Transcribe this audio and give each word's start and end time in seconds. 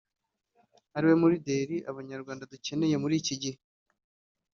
ari 0.95 1.05
we 1.09 1.15
mu 1.21 1.27
leadeur 1.31 1.69
abanyarwanda 1.91 2.49
ducyaneye 2.51 2.95
muri 3.03 3.13
iki 3.21 3.35
gihe 3.41 3.59